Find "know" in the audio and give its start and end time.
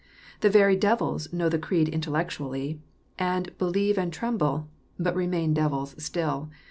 1.31-1.47